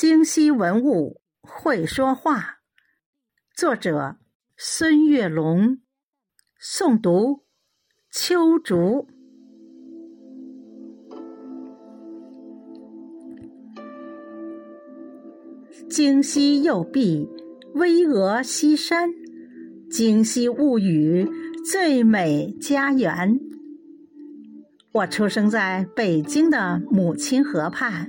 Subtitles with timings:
[0.00, 2.60] 京西文物会说话，
[3.56, 4.16] 作者
[4.56, 5.78] 孙月龙，
[6.62, 7.42] 诵读
[8.08, 9.08] 秋竹。
[15.90, 17.28] 京西右壁，
[17.74, 19.10] 巍峨西山，
[19.90, 21.28] 京西物语，
[21.68, 23.40] 最美家园。
[24.92, 28.08] 我出生在北京的母亲河畔。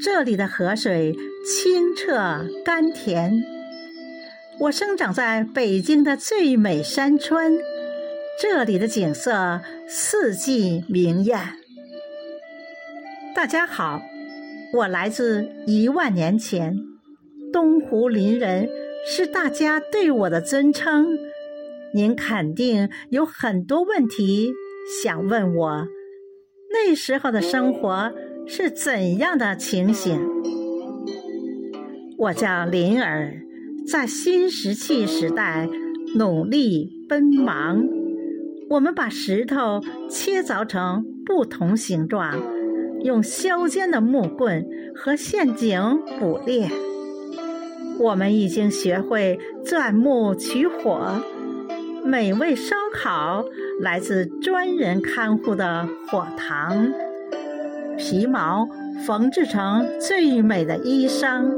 [0.00, 1.14] 这里的河水
[1.44, 3.42] 清澈甘甜，
[4.60, 7.52] 我生长在北京的最美山川，
[8.40, 11.38] 这里的景色四季明艳。
[13.34, 14.02] 大家好，
[14.72, 16.76] 我来自一万年前，
[17.52, 18.68] 东湖林人
[19.06, 21.06] 是大家对我的尊称。
[21.94, 24.52] 您肯定有很多问题
[25.02, 25.86] 想问我，
[26.70, 28.12] 那时候的生活。
[28.48, 30.20] 是怎样的情形？
[32.16, 33.42] 我叫林儿，
[33.86, 35.68] 在新石器时代
[36.14, 37.84] 努力奔忙。
[38.70, 42.40] 我们把石头切凿成不同形状，
[43.02, 46.70] 用削尖的木棍和陷阱捕猎。
[47.98, 51.20] 我们已经学会钻木取火，
[52.04, 53.44] 美味烧烤
[53.80, 56.92] 来自专人看护的火塘。
[57.96, 58.68] 皮毛
[59.06, 61.50] 缝制成最美的衣裳，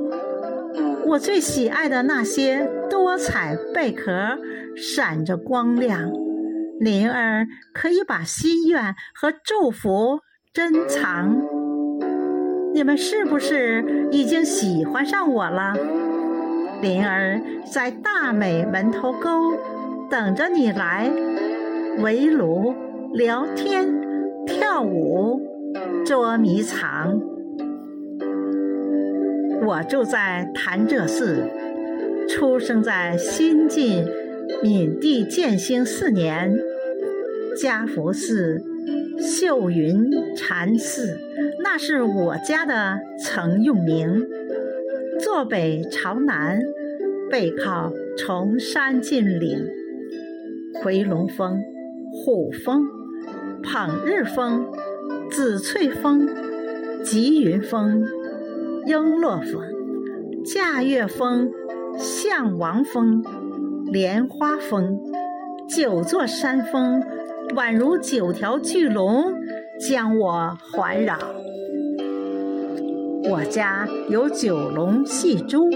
[1.05, 4.39] 我最喜爱的那些多彩贝壳
[4.77, 6.11] 闪着光亮。
[6.81, 10.21] 灵儿可以把心愿和祝福
[10.53, 11.43] 珍藏。
[12.73, 15.75] 你们是不是已经喜欢上我了？
[16.81, 19.55] 灵儿在大美门头沟
[20.09, 21.11] 等着你来
[21.99, 22.73] 围炉
[23.13, 23.89] 聊天
[24.47, 25.48] 跳舞。
[26.09, 27.21] 捉迷藏。
[29.61, 31.45] 我住在潭柘寺，
[32.27, 34.07] 出生在新晋
[34.63, 36.59] 闵帝建兴四年，
[37.61, 38.65] 嘉福寺
[39.19, 41.19] 秀云禅寺，
[41.63, 44.27] 那是我家的曾用名。
[45.21, 46.59] 坐北朝南，
[47.31, 49.59] 背靠崇山峻岭，
[50.83, 51.63] 回龙峰、
[52.25, 52.87] 虎峰、
[53.63, 54.65] 捧日峰。
[55.39, 56.29] 紫翠峰、
[57.05, 58.03] 吉云峰、
[58.89, 59.63] 璎珞峰、
[60.45, 61.49] 驾月峰、
[61.97, 63.23] 象王峰、
[63.93, 64.99] 莲花峰，
[65.69, 67.01] 九座山峰
[67.55, 69.33] 宛如九条巨龙
[69.89, 71.17] 将我环绕。
[73.31, 75.71] 我家有九龙戏珠、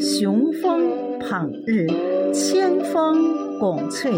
[0.00, 1.86] 雄峰捧日、
[2.32, 4.10] 千峰拱翠、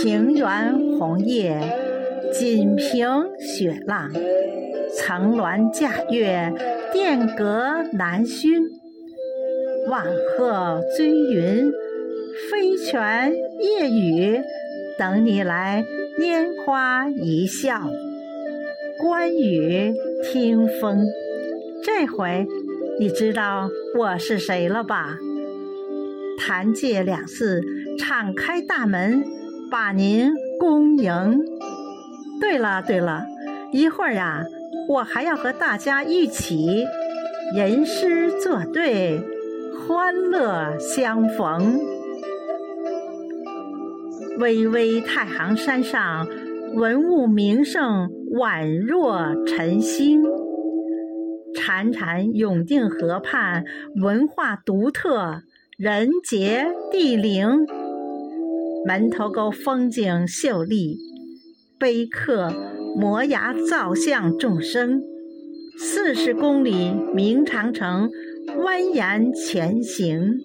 [0.00, 1.83] 平原红叶。
[2.32, 3.06] 锦屏
[3.38, 4.10] 雪浪，
[4.96, 6.52] 层峦架月，
[6.92, 8.62] 殿阁南熏。
[9.88, 10.04] 万
[10.36, 11.72] 壑追云，
[12.50, 14.40] 飞泉夜雨，
[14.98, 15.84] 等你来
[16.18, 17.82] 拈花一笑，
[19.00, 21.04] 观雨听风。
[21.82, 22.46] 这回
[22.98, 23.68] 你知道
[23.98, 25.18] 我是谁了吧？
[26.38, 27.60] 谭界两寺
[27.98, 29.22] 敞开大门，
[29.70, 31.44] 把您恭迎。
[32.44, 33.24] 对了对了，
[33.72, 34.44] 一会儿呀，
[34.86, 36.84] 我还要和大家一起
[37.56, 39.18] 吟诗作对，
[39.72, 41.80] 欢乐相逢。
[44.38, 46.28] 巍巍太行山上，
[46.74, 50.20] 文物名胜宛若晨星；
[51.56, 53.64] 潺潺永定河畔，
[53.96, 55.40] 文化独特，
[55.78, 57.66] 人杰地灵。
[58.86, 60.98] 门头沟风景秀丽。
[61.84, 62.50] 碑刻
[62.96, 65.02] 摩崖造像众生，
[65.76, 68.08] 四十公里明长城
[68.56, 70.40] 蜿蜒前行。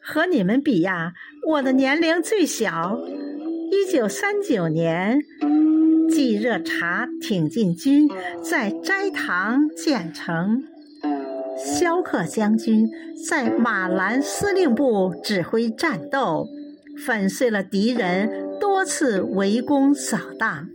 [0.00, 1.12] 和你们比呀，
[1.46, 2.98] 我的年龄最小。
[3.70, 5.20] 一九三九年，
[6.08, 8.08] 冀热察挺进军
[8.42, 10.64] 在斋堂建成，
[11.58, 12.88] 萧克将军
[13.28, 16.48] 在马兰司令部指挥战斗，
[17.04, 18.50] 粉碎了敌人。
[18.82, 20.66] 多次围攻扫荡，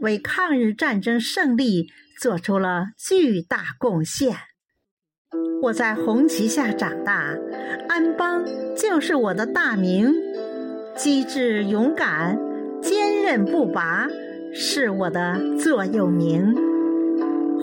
[0.00, 1.86] 为抗日战争胜利
[2.20, 4.34] 做出了巨大贡献。
[5.62, 7.36] 我在红旗下长大，
[7.88, 8.44] 安邦
[8.76, 10.12] 就是我的大名。
[10.96, 12.36] 机智勇敢、
[12.82, 14.08] 坚韧不拔
[14.52, 16.56] 是我的座右铭。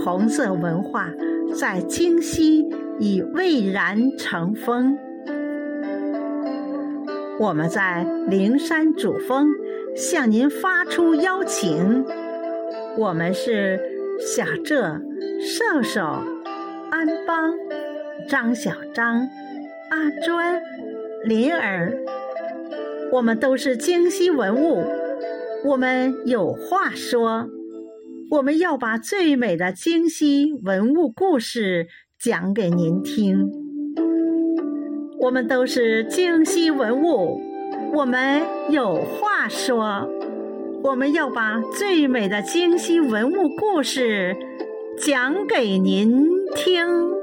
[0.06, 1.12] 红色文化
[1.54, 2.66] 在京西
[2.98, 4.98] 已蔚然成风。
[7.38, 9.50] 我们在灵山主峰
[9.96, 12.06] 向您发出邀请。
[12.98, 13.80] 我们是
[14.20, 15.02] 小浙、
[15.42, 16.02] 射手、
[16.90, 17.54] 安邦、
[18.30, 19.28] 张小张、
[19.90, 20.62] 阿专、
[21.26, 21.98] 林儿，
[23.12, 24.86] 我们都是京西文物，
[25.66, 27.50] 我们有话说。
[28.32, 31.88] 我们要把最美的京西文物故事
[32.18, 33.65] 讲给您听。
[35.26, 37.42] 我们都是京西文物，
[37.92, 40.08] 我们有话说。
[40.84, 44.38] 我们要把最美的京西文物故事
[45.00, 47.15] 讲给您听。